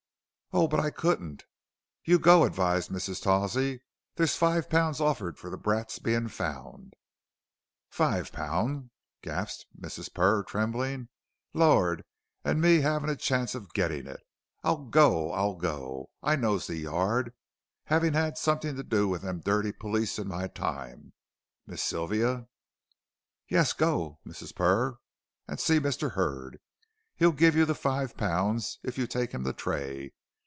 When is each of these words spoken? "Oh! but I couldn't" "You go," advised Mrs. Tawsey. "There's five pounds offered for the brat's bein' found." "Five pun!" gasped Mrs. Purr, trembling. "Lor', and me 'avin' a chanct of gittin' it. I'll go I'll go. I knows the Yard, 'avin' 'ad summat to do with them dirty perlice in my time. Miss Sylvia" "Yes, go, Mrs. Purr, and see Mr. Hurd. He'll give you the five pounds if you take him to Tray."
"Oh! 0.53 0.67
but 0.67 0.81
I 0.81 0.89
couldn't" 0.89 1.45
"You 2.03 2.19
go," 2.19 2.43
advised 2.43 2.89
Mrs. 2.89 3.21
Tawsey. 3.21 3.83
"There's 4.15 4.35
five 4.35 4.69
pounds 4.69 4.99
offered 4.99 5.39
for 5.39 5.49
the 5.49 5.55
brat's 5.57 5.97
bein' 5.97 6.27
found." 6.27 6.93
"Five 7.89 8.33
pun!" 8.33 8.89
gasped 9.21 9.67
Mrs. 9.79 10.13
Purr, 10.13 10.43
trembling. 10.43 11.07
"Lor', 11.53 11.99
and 12.43 12.59
me 12.59 12.83
'avin' 12.83 13.09
a 13.09 13.15
chanct 13.15 13.55
of 13.55 13.73
gittin' 13.73 14.07
it. 14.07 14.19
I'll 14.61 14.83
go 14.83 15.31
I'll 15.31 15.55
go. 15.55 16.09
I 16.21 16.35
knows 16.35 16.67
the 16.67 16.75
Yard, 16.75 17.33
'avin' 17.89 18.13
'ad 18.13 18.37
summat 18.37 18.63
to 18.75 18.83
do 18.83 19.07
with 19.07 19.21
them 19.21 19.39
dirty 19.39 19.71
perlice 19.71 20.19
in 20.19 20.27
my 20.27 20.47
time. 20.49 21.13
Miss 21.65 21.81
Sylvia" 21.81 22.49
"Yes, 23.47 23.71
go, 23.71 24.19
Mrs. 24.27 24.53
Purr, 24.53 24.97
and 25.47 25.61
see 25.61 25.79
Mr. 25.79 26.11
Hurd. 26.11 26.59
He'll 27.15 27.31
give 27.31 27.55
you 27.55 27.63
the 27.63 27.73
five 27.73 28.17
pounds 28.17 28.79
if 28.83 28.97
you 28.97 29.07
take 29.07 29.31
him 29.31 29.45
to 29.45 29.53
Tray." 29.53 30.11